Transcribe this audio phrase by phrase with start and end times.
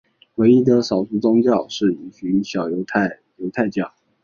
[0.37, 2.09] 唯一的少数宗教是一
[2.43, 2.79] 小群
[3.37, 3.93] 犹太教徒。